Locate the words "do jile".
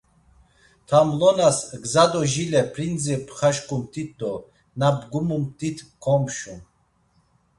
2.11-2.61